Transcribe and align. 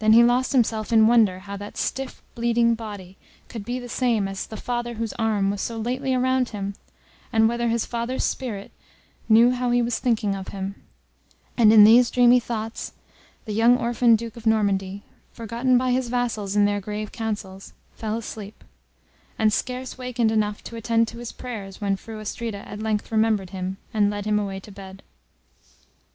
Then 0.00 0.12
he 0.12 0.22
lost 0.22 0.52
himself 0.52 0.92
in 0.92 1.06
wonder 1.06 1.38
how 1.38 1.56
that 1.56 1.78
stiff 1.78 2.20
bleeding 2.34 2.74
body 2.74 3.16
could 3.48 3.64
be 3.64 3.78
the 3.78 3.88
same 3.88 4.28
as 4.28 4.46
the 4.46 4.56
father 4.58 4.92
whose 4.96 5.14
arm 5.14 5.50
was 5.50 5.62
so 5.62 5.78
lately 5.78 6.12
around 6.14 6.50
him, 6.50 6.74
and 7.32 7.48
whether 7.48 7.68
his 7.68 7.86
father's 7.86 8.22
spirit 8.22 8.70
knew 9.30 9.52
how 9.52 9.70
he 9.70 9.80
was 9.80 9.98
thinking 9.98 10.34
of 10.34 10.48
him; 10.48 10.74
and 11.56 11.72
in 11.72 11.84
these 11.84 12.10
dreamy 12.10 12.38
thoughts, 12.38 12.92
the 13.46 13.52
young 13.54 13.78
orphan 13.78 14.14
Duke 14.14 14.36
of 14.36 14.44
Normandy, 14.46 15.04
forgotten 15.32 15.78
by 15.78 15.90
his 15.90 16.10
vassals 16.10 16.54
in 16.54 16.66
their 16.66 16.82
grave 16.82 17.10
councils, 17.10 17.72
fell 17.94 18.18
asleep, 18.18 18.62
and 19.38 19.50
scarce 19.54 19.96
wakened 19.96 20.30
enough 20.30 20.62
to 20.64 20.76
attend 20.76 21.08
to 21.08 21.16
his 21.18 21.32
prayers, 21.32 21.80
when 21.80 21.96
Fru 21.96 22.20
Astrida 22.20 22.68
at 22.68 22.80
length 22.80 23.10
remembered 23.10 23.48
him, 23.56 23.78
and 23.94 24.10
led 24.10 24.26
him 24.26 24.38
away 24.38 24.60
to 24.60 24.70
bed. 24.70 25.02